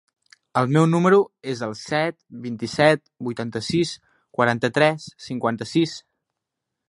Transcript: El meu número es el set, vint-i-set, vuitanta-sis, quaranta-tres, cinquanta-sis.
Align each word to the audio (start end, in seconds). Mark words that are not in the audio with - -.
El 0.59 0.69
meu 0.75 0.85
número 0.93 1.19
es 1.51 1.59
el 1.67 1.75
set, 1.81 2.15
vint-i-set, 2.45 3.05
vuitanta-sis, 3.27 3.93
quaranta-tres, 4.39 5.05
cinquanta-sis. 5.29 5.97